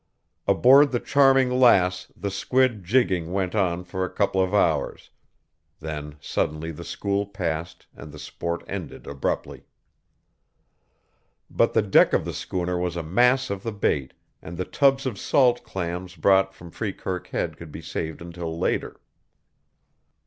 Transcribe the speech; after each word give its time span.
Aboard 0.47 0.91
the 0.91 0.99
Charming 0.99 1.51
Lass 1.51 2.07
the 2.17 2.31
squid 2.31 2.83
"jigging" 2.83 3.31
went 3.31 3.53
on 3.53 3.83
for 3.83 4.03
a 4.03 4.09
couple 4.09 4.41
of 4.41 4.51
hours. 4.51 5.11
Then 5.79 6.15
suddenly 6.19 6.71
the 6.71 6.83
school 6.83 7.27
passed 7.27 7.85
and 7.95 8.11
the 8.11 8.17
sport 8.17 8.63
ended 8.67 9.05
abruptly. 9.05 9.61
But 11.51 11.73
the 11.73 11.83
deck 11.83 12.13
of 12.13 12.25
the 12.25 12.33
schooner 12.33 12.79
was 12.79 12.95
a 12.97 13.03
mass 13.03 13.51
of 13.51 13.61
the 13.61 13.71
bait, 13.71 14.15
and 14.41 14.57
the 14.57 14.65
tubs 14.65 15.05
of 15.05 15.19
salt 15.19 15.61
clams 15.61 16.15
brought 16.15 16.55
from 16.55 16.71
Freekirk 16.71 17.27
Head 17.27 17.55
could 17.55 17.71
be 17.71 17.83
saved 17.83 18.23
until 18.23 18.57
later. 18.57 18.99